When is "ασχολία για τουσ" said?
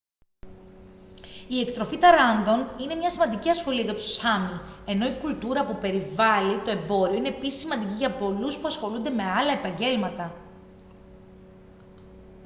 3.49-4.13